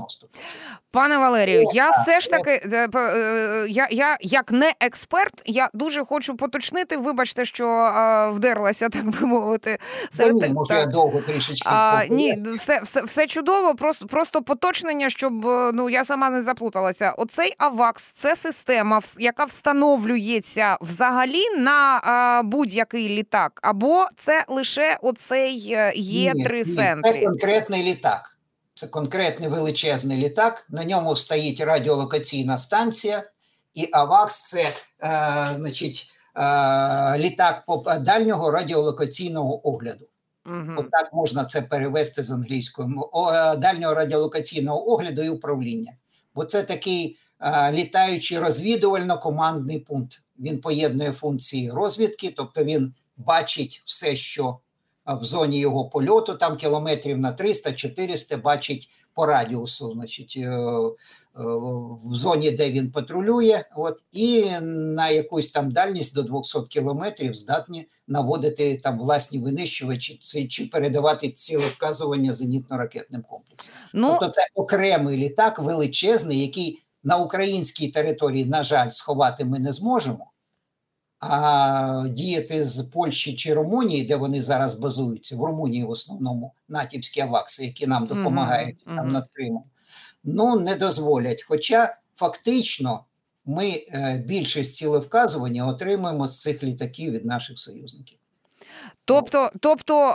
Пане 0.90 1.18
Валерію, 1.18 1.64
О, 1.66 1.70
я 1.74 1.90
все 1.90 2.20
ж 2.20 2.30
таки 2.30 2.50
е, 2.50 2.88
е, 2.94 3.66
я 3.68 3.88
я 3.90 4.16
як 4.20 4.52
не 4.52 4.74
експерт, 4.80 5.42
я 5.46 5.70
дуже 5.74 6.04
хочу 6.04 6.36
поточнити. 6.36 6.96
Вибачте, 6.96 7.44
що 7.44 7.68
а, 7.68 8.30
вдерлася, 8.30 8.88
так 8.88 9.04
би 9.04 9.26
мовити. 9.26 9.78
Серед... 10.10 10.36
Ні, 10.36 10.48
може, 10.48 10.74
я 10.74 10.86
довго 10.86 11.20
трішечки. 11.20 11.68
А, 11.72 12.04
Ні, 12.10 12.44
все 12.56 12.80
все, 12.80 13.02
все 13.02 13.26
чудово, 13.26 13.74
просто 13.74 14.06
просто 14.06 14.42
поточнення, 14.42 15.10
щоб 15.10 15.46
е, 15.46 15.70
ну 15.74 15.90
я 15.90 16.04
сама 16.04 16.30
не 16.30 16.42
заплуталася. 16.42 17.10
Оцей 17.10 17.54
АВАКС 17.58 18.02
це 18.02 18.36
система, 18.36 19.00
яка 19.18 19.44
встановлюється 19.44 20.78
взагалі 20.80 21.50
на 21.58 21.97
будь-який 22.44 23.08
літак, 23.08 23.60
або 23.62 24.06
це 24.16 24.44
лише 24.48 24.98
оцей 25.02 25.76
є 25.94 26.34
три 26.44 26.64
центри? 26.64 27.12
Це 27.12 27.24
конкретний 27.26 27.82
літак. 27.82 28.38
Це 28.74 28.86
конкретний 28.86 29.48
величезний 29.48 30.18
літак. 30.18 30.66
На 30.68 30.84
ньому 30.84 31.16
стоїть 31.16 31.60
радіолокаційна 31.60 32.58
станція, 32.58 33.22
і 33.74 33.88
АВАКС 33.92 34.42
це 34.42 34.62
е, 34.62 34.72
значить, 35.56 36.06
е, 36.36 37.18
літак 37.18 37.64
дальнього 38.00 38.50
радіолокаційного 38.50 39.68
огляду. 39.68 40.04
Угу. 40.46 40.72
Отак 40.76 41.12
можна 41.12 41.44
це 41.44 41.62
перевести 41.62 42.22
з 42.22 42.30
англійської 42.30 42.88
е, 42.88 43.56
дальнього 43.56 43.94
радіолокаційного 43.94 44.92
огляду 44.92 45.22
і 45.22 45.28
управління. 45.28 45.92
Бо 46.34 46.44
це 46.44 46.62
такий 46.62 47.06
е, 47.06 47.27
літаючий 47.72 48.38
розвідувально-командний 48.38 49.78
пункт 49.78 50.22
він 50.38 50.60
поєднує 50.60 51.12
функції 51.12 51.70
розвідки, 51.70 52.34
тобто 52.36 52.64
він 52.64 52.94
бачить 53.16 53.82
все, 53.84 54.16
що 54.16 54.58
в 55.06 55.24
зоні 55.24 55.58
його 55.58 55.84
польоту, 55.88 56.34
там 56.34 56.56
кілометрів 56.56 57.18
на 57.18 57.32
300-400, 57.32 58.42
бачить 58.42 58.90
по 59.14 59.26
радіусу, 59.26 59.92
значить, 59.92 60.34
е, 60.36 60.40
е, 60.40 60.90
в 62.04 62.14
зоні, 62.14 62.50
де 62.50 62.70
він 62.70 62.90
патрулює, 62.90 63.64
от, 63.76 64.04
і 64.12 64.44
на 64.62 65.10
якусь 65.10 65.50
там 65.50 65.70
дальність 65.70 66.14
до 66.14 66.22
200 66.22 66.62
кілометрів 66.62 67.34
здатні 67.34 67.88
наводити 68.08 68.76
там 68.76 68.98
власні 68.98 69.38
винищувачі 69.38 70.18
чи 70.48 70.66
передавати 70.66 71.28
ціле 71.28 71.66
вказування 71.66 72.32
зенітно-ракетним 72.32 73.22
комплексом. 73.22 73.74
Ну, 73.92 74.08
тобто 74.10 74.28
це 74.28 74.40
окремий 74.54 75.16
літак 75.16 75.58
величезний, 75.58 76.40
який 76.40 76.82
на 77.04 77.16
українській 77.16 77.88
території, 77.88 78.44
на 78.44 78.62
жаль, 78.62 78.90
сховати 78.90 79.44
ми 79.44 79.58
не 79.58 79.72
зможемо. 79.72 80.32
А 81.20 82.04
діяти 82.10 82.64
з 82.64 82.82
Польщі 82.82 83.34
чи 83.34 83.54
Румунії, 83.54 84.04
де 84.04 84.16
вони 84.16 84.42
зараз 84.42 84.74
базуються, 84.74 85.36
в 85.36 85.44
Румунії 85.44 85.84
в 85.84 85.90
основному 85.90 86.54
натівські 86.68 87.20
авакси, 87.20 87.64
які 87.64 87.86
нам 87.86 88.06
допомагають 88.06 88.84
uh 88.86 88.92
-huh, 88.92 88.96
там 88.96 89.12
над 89.12 89.28
Кримом, 89.32 89.64
ну 90.24 90.60
не 90.60 90.74
дозволять. 90.74 91.42
Хоча 91.42 91.96
фактично 92.16 93.04
ми 93.44 93.68
е, 93.68 94.22
більшість 94.26 94.76
цілевказування 94.76 95.66
отримуємо 95.66 96.28
з 96.28 96.40
цих 96.40 96.62
літаків 96.62 97.12
від 97.12 97.24
наших 97.24 97.58
союзників. 97.58 98.18
Тобто, 99.04 99.50
тобто 99.60 100.04
е- 100.04 100.12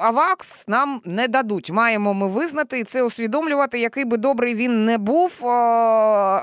Авакс 0.00 0.64
нам 0.68 1.00
не 1.04 1.28
дадуть. 1.28 1.70
Маємо 1.70 2.14
ми 2.14 2.28
визнати 2.28 2.78
і 2.80 2.84
це 2.84 3.02
усвідомлювати, 3.02 3.80
який 3.80 4.04
би 4.04 4.16
добрий 4.16 4.54
він 4.54 4.84
не 4.84 4.98
був, 4.98 5.40
е- 5.44 5.48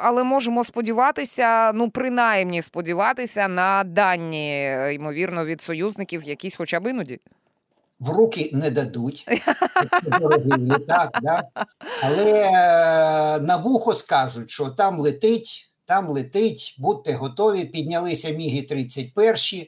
але 0.03 0.23
можемо 0.23 0.63
сподіватися, 0.63 1.71
ну 1.73 1.89
принаймні 1.89 2.61
сподіватися 2.61 3.47
на 3.47 3.83
дані, 3.83 4.77
ймовірно, 4.93 5.45
від 5.45 5.61
союзників, 5.61 6.23
якісь 6.23 6.55
хоча 6.55 6.79
б 6.79 6.87
іноді. 6.87 7.19
В 7.99 8.09
руки 8.09 8.49
не 8.53 8.71
дадуть, 8.71 9.27
літак, 10.57 11.19
да? 11.23 11.43
але 12.01 12.23
е- 12.33 13.39
на 13.39 13.57
вухо 13.57 13.93
скажуть, 13.93 14.49
що 14.49 14.65
там 14.65 14.99
летить, 14.99 15.69
там 15.87 16.09
летить, 16.09 16.75
будьте 16.79 17.13
готові, 17.13 17.65
піднялися 17.65 18.29
міги 18.29 18.61
31 18.61 19.67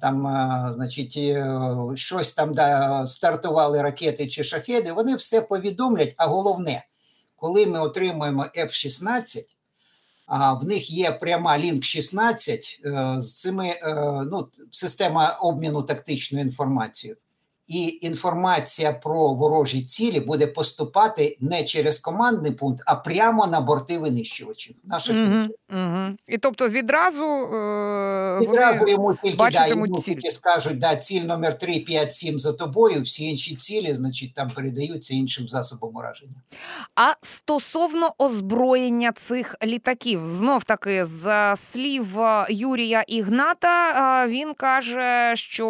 там, 0.00 0.20
значить, 0.76 1.16
е, 1.16 1.56
щось 1.94 2.32
там 2.32 2.54
да, 2.54 3.06
стартували 3.06 3.82
ракети 3.82 4.26
чи 4.26 4.44
шахеди, 4.44 4.92
вони 4.92 5.16
все 5.16 5.40
повідомлять. 5.40 6.14
А 6.16 6.26
головне, 6.26 6.84
коли 7.36 7.66
ми 7.66 7.80
отримуємо 7.80 8.46
F-16, 8.58 9.44
а 10.26 10.52
в 10.52 10.64
них 10.64 10.90
є 10.90 11.10
пряма 11.10 11.58
лінк 11.58 11.84
16 11.84 12.80
е, 12.84 13.14
з 13.18 13.40
цими 13.40 13.68
е, 13.68 13.94
ну, 14.30 14.48
система 14.70 15.28
обміну 15.28 15.82
тактичною 15.82 16.44
інформацією 16.44 17.16
і 17.66 17.98
інформація 18.02 18.92
про 18.92 19.34
ворожі 19.34 19.82
цілі 19.82 20.20
буде 20.20 20.46
поступати 20.46 21.36
не 21.40 21.64
через 21.64 21.98
командний 21.98 22.52
пункт, 22.52 22.82
а 22.86 22.94
прямо 22.94 23.46
на 23.46 23.60
борти 23.60 23.98
винищувачів. 23.98 24.76
Наших 24.84 25.16
угу, 25.16 25.80
угу. 25.80 26.16
І 26.26 26.38
тобто 26.38 26.68
відразу 26.68 27.24
е, 27.24 28.40
відразу 28.40 28.78
вони 28.78 28.90
йому 28.90 29.14
тільки 29.24 29.50
да, 29.50 29.66
йому 29.66 29.88
ціль. 29.88 30.02
тільки 30.02 30.30
скажуть, 30.30 30.78
да, 30.78 30.96
ціль 30.96 31.22
номер 31.22 31.58
3, 31.58 31.78
5, 31.80 32.12
7 32.12 32.38
за 32.38 32.52
тобою, 32.52 33.02
всі 33.02 33.24
інші 33.24 33.56
цілі, 33.56 33.94
значить, 33.94 34.34
там 34.34 34.50
передаються 34.50 35.14
іншим 35.14 35.48
засобам 35.48 35.96
ураження. 35.96 36.36
А 36.96 37.12
стосовно 37.22 38.14
озброєння 38.18 39.12
цих 39.12 39.56
літаків, 39.62 40.26
знов 40.26 40.64
таки 40.64 41.06
з 41.06 41.56
слів 41.72 42.20
е, 42.20 42.46
Юрія 42.48 43.02
Ігната, 43.02 43.90
е, 44.24 44.28
він 44.28 44.54
каже, 44.54 45.32
що 45.36 45.68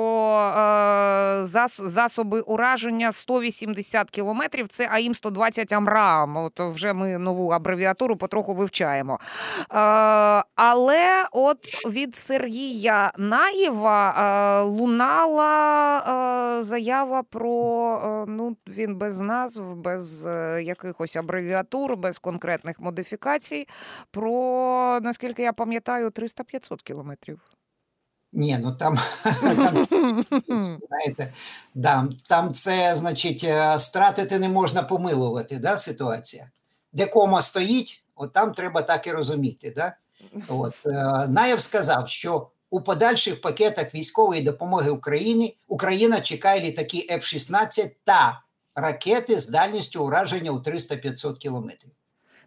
е, 0.57 1.47
засоб 1.47 1.84
засоби 1.85 2.41
ураження 2.41 3.13
180 3.13 4.11
кілометрів. 4.11 4.69
Це 4.69 4.89
AIM 4.91 5.15
120 5.15 5.73
AMRAAM. 5.73 6.37
От 6.37 6.61
вже 6.61 6.93
ми 6.93 7.19
нову 7.19 7.51
абревіатуру 7.51 8.17
потроху 8.17 8.55
вивчаємо. 8.55 9.19
Е, 9.61 9.67
але 10.55 11.27
от 11.33 11.67
від 11.91 12.17
Сергія 12.17 13.13
Наєва 13.19 14.11
е, 14.11 14.63
лунала 14.63 15.99
е, 16.59 16.63
заява 16.63 17.23
про 17.23 18.25
ну 18.29 18.57
він 18.69 18.97
без 18.97 19.21
назв, 19.21 19.75
без 19.75 20.27
якихось 20.63 21.17
абревіатур, 21.17 21.97
без 21.97 22.19
конкретних 22.19 22.81
модифікацій. 22.81 23.69
Про 24.11 25.01
наскільки 25.03 25.43
я 25.43 25.53
пам'ятаю, 25.53 26.09
300-500 26.09 26.83
кілометрів. 26.83 27.41
Ні, 28.37 28.59
ну 28.63 28.73
там, 28.73 28.95
знаєте, 30.89 31.33
да, 31.75 32.09
там 32.29 32.53
це, 32.53 32.97
значить, 32.97 33.45
е, 33.45 33.79
стратити 33.79 34.39
не 34.39 34.49
можна 34.49 34.83
помилувати, 34.83 35.59
да, 35.59 35.77
ситуація. 35.77 36.51
Де 36.93 37.07
кома 37.07 37.43
стоїть, 37.43 38.03
от 38.17 38.33
там 38.33 38.53
треба 38.53 38.83
так 38.83 39.07
і 39.07 39.13
розуміти. 39.13 39.73
Да? 39.77 39.97
От, 40.49 40.75
е, 40.87 41.27
Наєв 41.29 41.61
сказав, 41.61 42.09
що 42.09 42.49
у 42.71 42.81
подальших 42.81 43.41
пакетах 43.41 43.95
військової 43.95 44.43
допомоги 44.43 44.91
Україні 44.91 45.57
Україна 45.69 46.21
чекає 46.21 46.61
літаки 46.61 47.07
F-16 47.11 47.91
та 48.05 48.43
ракети 48.75 49.41
з 49.41 49.49
дальністю 49.49 50.05
ураження 50.05 50.51
у 50.51 50.59
300-500 50.59 51.37
кілометрів. 51.37 51.91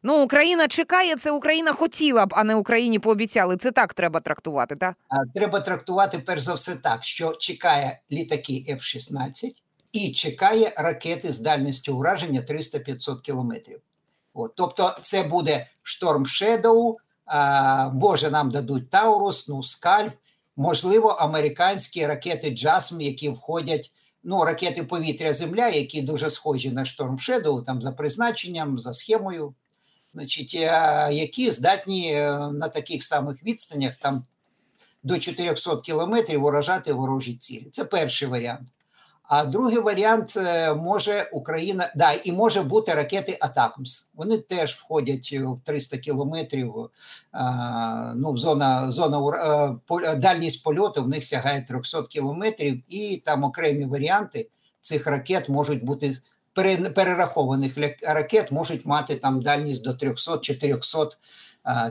Ну, 0.03 0.23
Україна 0.23 0.67
чекає, 0.67 1.15
це 1.15 1.31
Україна 1.31 1.73
хотіла 1.73 2.25
б, 2.25 2.33
а 2.37 2.43
не 2.43 2.55
Україні 2.55 2.99
пообіцяли. 2.99 3.57
Це 3.57 3.71
так 3.71 3.93
треба 3.93 4.19
трактувати, 4.19 4.75
так? 4.75 4.95
Треба 5.35 5.59
трактувати 5.59 6.19
перш 6.19 6.41
за 6.41 6.53
все 6.53 6.75
так, 6.75 7.03
що 7.03 7.33
чекає 7.33 7.99
літаки 8.11 8.63
F-16 8.69 9.51
і 9.91 10.11
чекає 10.11 10.73
ракети 10.77 11.31
з 11.31 11.39
дальністю 11.39 11.97
ураження 11.97 12.41
300-500 12.41 13.21
кілометрів. 13.21 13.79
От, 14.33 14.51
Тобто, 14.55 14.97
це 15.01 15.23
буде 15.23 15.67
шторм 15.83 16.25
а, 17.25 17.89
Боже, 17.93 18.29
нам 18.29 18.51
дадуть 18.51 18.89
Taurus, 18.89 19.47
ну, 19.47 19.63
Скальп, 19.63 20.13
можливо, 20.55 21.09
американські 21.09 22.07
ракети 22.07 22.49
JASSM, 22.49 23.01
які 23.01 23.29
входять. 23.29 23.91
Ну, 24.23 24.45
ракети 24.45 24.83
повітря 24.83 25.33
Земля, 25.33 25.67
які 25.67 26.01
дуже 26.01 26.29
схожі 26.29 26.71
на 26.71 26.85
Storm 26.85 27.17
Shadow, 27.17 27.63
там 27.63 27.81
за 27.81 27.91
призначенням, 27.91 28.79
за 28.79 28.93
схемою 28.93 29.53
значить, 30.17 30.55
е, 30.55 31.09
які 31.11 31.51
здатні 31.51 32.13
е, 32.13 32.49
на 32.51 32.67
таких 32.67 33.03
самих 33.03 33.43
відстанях 33.43 33.95
там 33.95 34.23
до 35.03 35.17
400 35.17 35.77
кілометрів 35.77 36.43
уражати 36.43 36.93
ворожі 36.93 37.33
цілі. 37.33 37.67
Це 37.71 37.85
перший 37.85 38.27
варіант. 38.27 38.67
А 39.23 39.45
другий 39.45 39.79
варіант 39.79 40.37
е, 40.37 40.73
може 40.73 41.29
Україна, 41.33 41.91
да, 41.95 42.11
і 42.23 42.31
може 42.31 42.61
бути 42.61 42.93
ракети 42.93 43.37
Атакмс. 43.41 44.11
Вони 44.15 44.37
теж 44.37 44.73
входять 44.73 45.33
в 45.33 45.57
300 45.63 45.97
кілометрів. 45.97 46.73
Ну, 48.15 48.37
зона, 48.37 48.91
зона 48.91 49.79
дальність 50.17 50.63
польоту 50.63 51.03
в 51.03 51.07
них 51.07 51.23
сягає 51.23 51.61
300 51.61 52.03
кілометрів, 52.03 52.83
і 52.87 53.21
там 53.25 53.43
окремі 53.43 53.85
варіанти 53.85 54.49
цих 54.81 55.07
ракет 55.07 55.49
можуть 55.49 55.85
бути 55.85 56.17
перерахованих 56.95 57.77
ракет 58.03 58.51
можуть 58.51 58.85
мати 58.85 59.15
там 59.15 59.41
дальність 59.41 59.83
до 59.83 59.91
300-400 59.91 61.11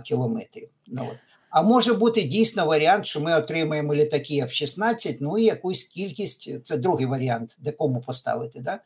кілометрів. 0.03 0.69
Ну, 0.87 1.09
от. 1.13 1.17
А 1.51 1.63
може 1.63 1.95
бути 1.95 2.23
дійсно 2.23 2.67
варіант, 2.67 3.07
що 3.07 3.21
ми 3.21 3.35
отримаємо 3.35 3.95
літаки 3.95 4.35
F-16, 4.35 5.17
ну 5.21 5.39
і 5.39 5.45
якусь 5.45 5.85
кількість, 5.85 6.65
це 6.65 6.77
другий 6.77 7.07
варіант, 7.07 7.57
де 7.61 7.73
кому 7.73 8.01
поставити. 8.01 8.61
Да? 8.61 8.81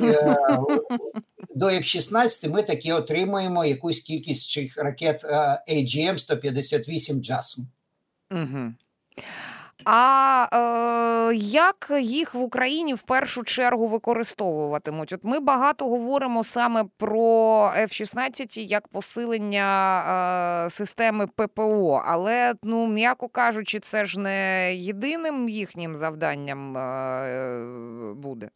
Е, 0.00 0.36
До 1.54 1.66
F-16 1.66 2.50
ми 2.50 2.62
таки 2.62 2.92
отримуємо 2.92 3.64
якусь 3.64 4.00
кількість 4.00 4.50
цих 4.50 4.78
ракет 4.78 5.24
AGM-158 5.68 7.14
JASM. 7.14 7.58
Угу. 8.30 8.72
А 9.84 10.48
е, 11.32 11.34
як 11.36 11.92
їх 12.00 12.34
в 12.34 12.40
Україні 12.40 12.94
в 12.94 13.02
першу 13.02 13.44
чергу 13.44 13.88
використовуватимуть? 13.88 15.12
От 15.12 15.24
ми 15.24 15.40
багато 15.40 15.88
говоримо 15.88 16.44
саме 16.44 16.84
про 16.96 17.72
F-16 17.78 18.58
як 18.58 18.88
посилення 18.88 20.66
е, 20.66 20.70
системи 20.70 21.26
ППО, 21.26 22.02
але 22.06 22.54
ну 22.62 22.86
м'яко 22.86 23.28
кажучи, 23.28 23.80
це 23.80 24.04
ж 24.04 24.20
не 24.20 24.74
єдиним 24.76 25.48
їхнім 25.48 25.96
завданням 25.96 26.76
е, 26.76 28.14
буде. 28.16 28.50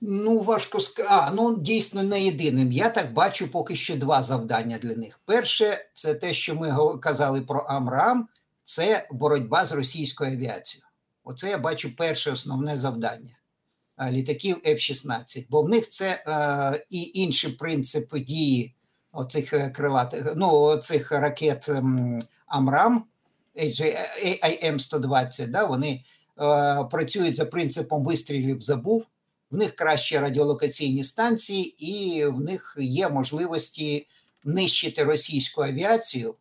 Ну, 0.00 0.38
важко 0.38 0.80
сказати. 0.80 1.32
ну 1.36 1.58
дійсно 1.58 2.02
не 2.02 2.22
єдиним. 2.22 2.72
Я 2.72 2.88
так 2.88 3.12
бачу 3.12 3.50
поки 3.50 3.74
що 3.74 3.96
два 3.96 4.22
завдання 4.22 4.78
для 4.78 4.96
них. 4.96 5.20
Перше, 5.24 5.78
це 5.94 6.14
те, 6.14 6.32
що 6.32 6.54
ми 6.54 6.98
казали 7.00 7.40
про 7.40 7.60
Амрам 7.60 8.28
це 8.68 9.06
боротьба 9.10 9.64
з 9.64 9.72
російською 9.72 10.32
авіацією. 10.32 10.86
Оце 11.24 11.50
я 11.50 11.58
бачу 11.58 11.96
перше 11.96 12.30
основне 12.30 12.76
завдання 12.76 13.36
літаків 14.10 14.56
F-16, 14.66 15.46
бо 15.50 15.62
в 15.62 15.68
них 15.68 15.88
це 15.88 16.22
е, 16.26 16.86
і 16.90 17.10
інші 17.14 17.48
принципи 17.48 18.20
дії 18.20 18.74
оцих 19.12 19.52
е, 19.52 19.70
крилатих, 19.70 20.32
ну, 20.36 20.76
цих 20.76 21.12
ракет 21.12 21.68
ем, 21.68 22.18
Амрам, 22.46 23.04
AIM-120, 23.56 25.46
да, 25.46 25.64
вони 25.64 25.90
е, 25.90 26.84
працюють 26.90 27.36
за 27.36 27.44
принципом 27.44 28.04
вистрілів 28.04 28.62
забув. 28.62 29.06
В 29.50 29.56
них 29.56 29.76
кращі 29.76 30.18
радіолокаційні 30.18 31.04
станції, 31.04 31.64
і 31.78 32.24
в 32.24 32.40
них 32.40 32.76
є 32.80 33.08
можливості 33.08 34.06
нищити 34.44 35.04
російську 35.04 35.62
авіацію 35.62 36.34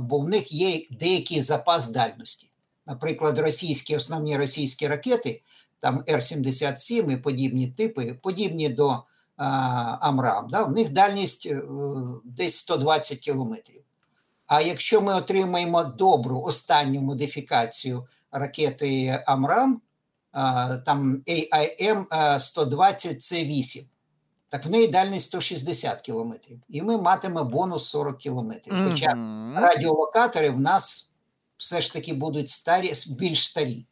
бо 0.00 0.18
в 0.18 0.28
них 0.28 0.52
є 0.52 0.86
деякий 0.90 1.40
запас 1.40 1.90
дальності. 1.90 2.50
Наприклад, 2.86 3.38
російські 3.38 3.96
основні 3.96 4.36
російські 4.36 4.88
ракети, 4.88 5.42
там 5.80 6.04
Р-77 6.08 7.12
і 7.12 7.16
подібні 7.16 7.68
типи, 7.68 8.14
подібні 8.22 8.68
до 8.68 9.02
AMRAAM, 9.36 10.48
да, 10.50 10.62
в 10.62 10.72
них 10.72 10.92
дальність 10.92 11.46
е, 11.46 11.62
десь 12.24 12.56
120 12.56 13.18
кілометрів. 13.18 13.82
А 14.46 14.60
якщо 14.60 15.00
ми 15.00 15.14
отримаємо 15.14 15.84
добру 15.84 16.40
останню 16.40 17.00
модифікацію 17.00 18.06
ракети 18.32 19.22
AMRAAM, 19.26 19.80
там 20.84 21.22
AIM 21.26 22.38
120 22.38 23.22
C 23.22 23.44
8 23.44 23.84
так 24.54 24.64
в 24.64 24.70
неї 24.70 24.86
дальність 24.86 25.26
160 25.26 26.00
кілометрів. 26.00 26.60
І 26.68 26.82
ми 26.82 26.98
матиме 26.98 27.42
бонус 27.42 27.88
40 27.88 28.18
кілометрів. 28.18 28.74
Хоча 28.88 29.06
радіолокатори 29.56 30.50
в 30.50 30.60
нас 30.60 31.10
все 31.56 31.80
ж 31.80 31.92
таки 31.92 32.14
будуть 32.14 32.48
старі, 32.48 32.92
більш 33.18 33.46
старі. 33.46 33.86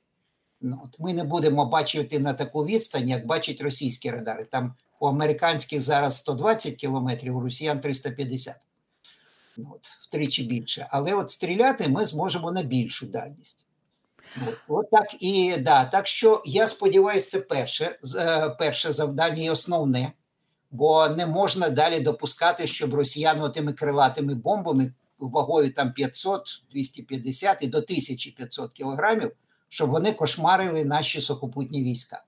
Ну, 0.60 0.80
от 0.84 1.00
ми 1.00 1.12
не 1.12 1.24
будемо 1.24 1.64
бачити 1.64 2.18
на 2.18 2.34
таку 2.34 2.64
відстань, 2.64 3.08
як 3.08 3.26
бачать 3.26 3.60
російські 3.60 4.10
радари. 4.10 4.44
Там 4.44 4.74
у 5.00 5.06
американських 5.06 5.80
зараз 5.80 6.16
120 6.16 6.74
кілометрів, 6.74 7.36
у 7.36 7.40
росіян 7.40 7.80
350. 7.80 8.56
Ну, 9.56 9.70
от, 9.74 9.86
втричі 9.86 10.44
більше. 10.44 10.86
Але 10.90 11.14
от 11.14 11.30
стріляти 11.30 11.88
ми 11.88 12.06
зможемо 12.06 12.52
на 12.52 12.62
більшу 12.62 13.06
дальність. 13.06 13.64
От, 14.48 14.58
от 14.68 14.90
так 14.90 15.22
і 15.22 15.56
да. 15.58 15.84
Так 15.84 16.06
що 16.06 16.42
я 16.46 16.66
сподіваюся, 16.66 17.30
це 17.30 17.40
перше, 17.40 17.98
е, 18.16 18.50
перше 18.58 18.92
завдання 18.92 19.42
і 19.42 19.50
основне, 19.50 20.12
бо 20.72 21.08
не 21.08 21.26
можна 21.26 21.68
далі 21.68 22.00
допускати, 22.00 22.66
щоб 22.66 22.94
росіяни 22.94 23.48
тими 23.48 23.72
крилатими 23.72 24.34
бомбами 24.34 24.92
вагою 25.18 25.72
там 25.72 25.92
500, 25.92 26.62
250 26.72 27.58
і 27.60 27.66
до 27.66 27.78
1500 27.78 28.72
кілограмів, 28.72 29.30
щоб 29.68 29.90
вони 29.90 30.12
кошмарили 30.12 30.84
наші 30.84 31.20
сухопутні 31.20 31.82
війська. 31.82 32.24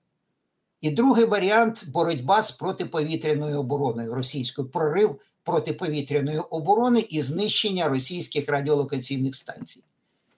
І 0.81 0.89
другий 0.89 1.25
варіант 1.25 1.85
боротьба 1.87 2.41
з 2.41 2.51
протиповітряною 2.51 3.59
обороною 3.59 4.13
російською, 4.13 4.67
прорив 4.67 5.19
протиповітряної 5.43 6.37
оборони 6.37 6.99
і 6.99 7.21
знищення 7.21 7.89
російських 7.89 8.49
радіолокаційних 8.49 9.35
станцій. 9.35 9.83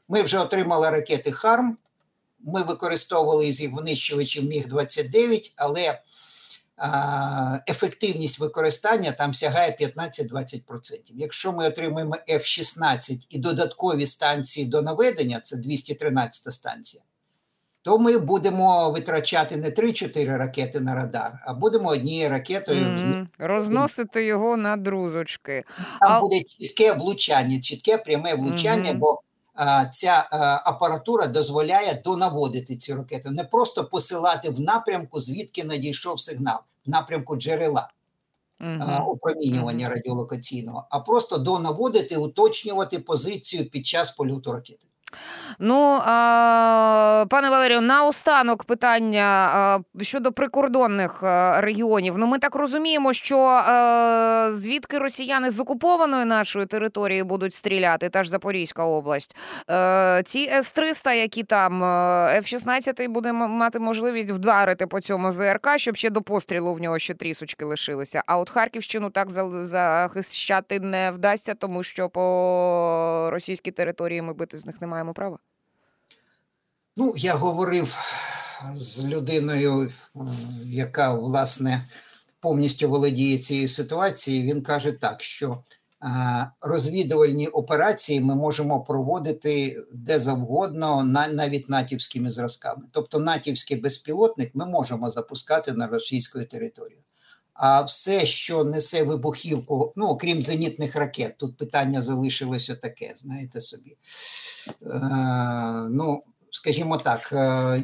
Ми 0.07 0.21
вже 0.21 0.39
отримали 0.39 0.89
ракети 0.89 1.31
Харм, 1.31 1.77
ми 2.39 2.63
використовували 2.63 3.53
з 3.53 3.61
їх 3.61 3.73
винищувачів 3.73 4.43
Міг-29, 4.43 5.53
але 5.55 5.89
а, 5.89 6.01
ефективність 7.69 8.39
використання 8.39 9.11
там 9.11 9.33
сягає 9.33 9.77
15-20%. 9.81 10.61
Якщо 11.15 11.51
ми 11.53 11.67
отримаємо 11.67 12.15
F-16 12.29 13.27
і 13.29 13.37
додаткові 13.39 14.05
станції 14.05 14.65
до 14.65 14.81
наведення, 14.81 15.39
це 15.43 15.57
213 15.57 16.53
станція, 16.53 17.03
то 17.81 17.99
ми 17.99 18.17
будемо 18.17 18.91
витрачати 18.91 19.57
не 19.57 19.69
3-4 19.69 20.37
ракети 20.37 20.79
на 20.79 20.95
радар, 20.95 21.39
а 21.45 21.53
будемо 21.53 21.89
однією 21.89 22.29
ракетою. 22.29 22.81
Мгм. 22.81 23.27
Розносити 23.37 24.25
його 24.25 24.57
на 24.57 24.77
друзочки. 24.77 25.63
Там 25.99 26.11
А- 26.11 26.19
буде 26.19 26.43
чітке 26.43 26.93
влучання, 26.93 27.59
чітке 27.61 27.97
пряме 27.97 28.35
влучання, 28.35 28.89
Мгм. 28.91 28.99
бо 28.99 29.21
ця 29.91 30.27
апаратура 30.65 31.27
дозволяє 31.27 32.01
донаводити 32.05 32.75
ці 32.75 32.93
ракети, 32.93 33.31
не 33.31 33.43
просто 33.43 33.85
посилати 33.85 34.49
в 34.49 34.59
напрямку, 34.59 35.19
звідки 35.19 35.63
надійшов 35.63 36.21
сигнал, 36.21 36.59
в 36.85 36.89
напрямку 36.89 37.35
джерела 37.35 37.89
угу. 38.61 39.11
Опромінювання 39.11 39.89
радіолокаційного, 39.89 40.87
а 40.89 40.99
просто 40.99 41.37
донаводити, 41.37 42.17
уточнювати 42.17 42.99
позицію 42.99 43.69
під 43.69 43.87
час 43.87 44.11
польоту 44.11 44.51
ракети. 44.51 44.87
Ну, 45.59 45.99
пане 47.29 47.49
Валерію, 47.49 47.81
наостанок 47.81 48.63
питання 48.63 49.79
щодо 50.01 50.31
прикордонних 50.31 51.23
регіонів. 51.57 52.17
Ну, 52.17 52.27
ми 52.27 52.39
так 52.39 52.55
розуміємо, 52.55 53.13
що 53.13 53.63
звідки 54.53 54.99
росіяни 54.99 55.49
з 55.49 55.59
окупованої 55.59 56.25
нашої 56.25 56.65
території 56.65 57.23
будуть 57.23 57.53
стріляти, 57.53 58.09
та 58.09 58.23
ж 58.23 58.29
Запорізька 58.29 58.83
область. 58.83 59.35
Е, 59.69 60.21
ці 60.25 60.49
С-300, 60.49 61.13
які 61.13 61.43
там, 61.43 61.83
е, 61.83 61.87
F-16 62.39 63.09
буде 63.09 63.33
мати 63.33 63.79
можливість 63.79 64.31
вдарити 64.31 64.87
по 64.87 65.01
цьому 65.01 65.31
ЗРК, 65.31 65.67
щоб 65.75 65.95
ще 65.95 66.09
до 66.09 66.21
пострілу 66.21 66.73
в 66.73 66.79
нього 66.79 66.99
ще 66.99 67.13
трісочки 67.13 67.65
лишилися. 67.65 68.23
А 68.25 68.37
от 68.37 68.49
Харківщину 68.49 69.09
так 69.09 69.29
захищати 69.63 70.79
не 70.79 71.11
вдасться, 71.11 71.53
тому 71.53 71.83
що 71.83 72.09
по 72.09 73.29
російській 73.31 73.71
території 73.71 74.21
ми 74.21 74.33
бити 74.33 74.57
з 74.57 74.65
них 74.65 74.81
не 74.81 74.87
маємо 74.97 75.13
права. 75.13 75.39
Ну, 76.97 77.13
я 77.17 77.35
говорив 77.35 77.97
з 78.75 79.05
людиною, 79.05 79.91
яка 80.65 81.13
власне 81.13 81.85
повністю 82.39 82.89
володіє 82.89 83.37
цією 83.37 83.67
ситуацією. 83.67 84.53
Він 84.53 84.63
каже 84.63 84.91
так, 84.91 85.23
що 85.23 85.63
розвідувальні 86.61 87.47
операції 87.47 88.21
ми 88.21 88.35
можемо 88.35 88.83
проводити 88.83 89.83
де 89.93 90.19
завгодно, 90.19 91.03
навіть 91.31 91.69
натівськими 91.69 92.31
зразками. 92.31 92.83
Тобто, 92.91 93.19
натівський 93.19 93.77
безпілотник 93.77 94.55
ми 94.55 94.65
можемо 94.65 95.09
запускати 95.09 95.73
на 95.73 95.87
російську 95.87 96.43
територію. 96.43 96.99
А 97.57 97.81
все, 97.81 98.25
що 98.25 98.63
несе 98.63 99.03
вибухівку, 99.03 99.93
ну 99.95 100.07
окрім 100.07 100.41
зенітних 100.41 100.95
ракет, 100.95 101.37
тут 101.37 101.57
питання 101.57 102.01
залишилося 102.01 102.75
таке, 102.75 103.11
знаєте 103.15 103.61
собі. 103.61 103.97
Е, 104.85 104.99
ну, 105.91 106.23
скажімо 106.51 106.97
так, 106.97 107.29
е, 107.33 107.83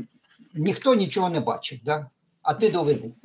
ніхто 0.54 0.96
нічого 0.96 1.30
не 1.30 1.40
бачить, 1.40 1.82
да? 1.86 2.10
а 2.44 2.54
ти 2.54 2.70
доведи. 2.70 3.12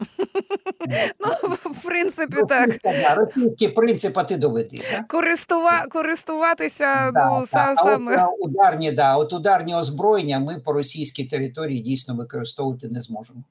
Ну, 1.20 1.56
в 1.72 1.82
принципі, 1.82 2.36
так. 2.48 2.70
Російський 3.16 3.68
принцип, 3.68 4.18
а 4.18 4.24
ти 4.24 4.36
доведи. 4.36 4.80
Користуватися 5.90 7.12
ну, 7.14 7.46
саме. 7.46 8.16
е, 8.16 8.26
ударні, 8.38 8.92
да, 8.92 9.16
от 9.16 9.32
ударні 9.32 9.74
озброєння 9.74 10.38
ми 10.38 10.58
по 10.64 10.72
російській 10.72 11.24
території 11.24 11.80
дійсно 11.80 12.14
використовувати 12.14 12.88
не 12.88 13.00
зможемо. 13.00 13.42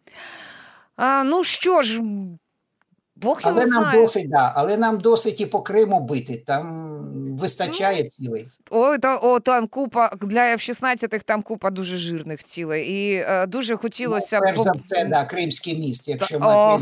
А, 0.96 1.24
ну 1.24 1.44
що 1.44 1.84
ж, 1.84 2.02
Бог 3.22 3.42
його 3.42 3.56
Але 3.56 3.66
нам 3.66 3.94
досить, 3.94 4.30
да, 4.30 4.54
але 4.56 4.78
нам 4.78 4.98
досить 4.98 5.42
і 5.42 5.46
по 5.46 5.62
Криму 5.62 6.00
бити. 6.00 6.44
Там 6.48 6.98
вистачає 7.38 8.04
цілей. 8.04 8.48
Ой, 8.70 9.00
та, 9.00 9.18
о, 9.18 9.40
там 9.40 9.68
купа 9.68 10.10
для 10.22 10.40
F-16 10.40 11.22
там 11.26 11.42
купа 11.42 11.70
дуже 11.70 11.98
жирних 11.98 12.44
цілей. 12.44 12.88
І 12.88 13.16
е, 13.16 13.48
дуже 13.48 13.78
хотілося 13.78 14.40
ну, 14.40 14.46
перш 14.46 14.60
за 14.60 14.72
все, 14.72 15.06
да, 15.06 15.26
Кримський 15.26 15.80
міст. 15.80 16.08
Якщо 16.08 16.40
Та- 16.40 16.46
ми 16.46 16.54
о. 16.54 16.80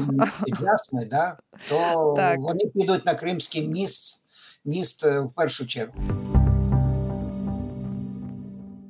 джасми, 0.49 1.05
да, 1.05 1.37
то 1.69 2.13
Так. 2.17 2.39
вони 2.39 2.65
підуть 2.75 3.05
на 3.05 3.13
Кримський 3.13 3.67
міст, 3.67 4.25
міст 4.65 5.05
е, 5.05 5.19
в 5.19 5.31
першу 5.35 5.67
чергу. 5.67 5.93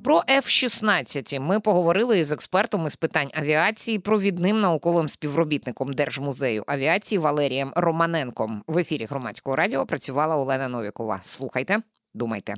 Про 0.06 0.22
F-16 0.28 1.40
ми 1.40 1.60
поговорили 1.60 2.18
із 2.18 2.32
експертом 2.32 2.86
із 2.86 2.96
питань 2.96 3.28
авіації, 3.34 3.98
провідним 3.98 4.60
науковим 4.60 5.08
співробітником 5.08 5.92
Держмузею 5.92 6.64
авіації 6.66 7.18
Валерієм 7.18 7.72
Романенком. 7.76 8.62
В 8.66 8.78
ефірі 8.78 9.04
громадського 9.04 9.56
радіо 9.56 9.86
працювала 9.86 10.36
Олена 10.36 10.68
Новікова. 10.68 11.18
Слухайте, 11.22 11.78
думайте. 12.14 12.54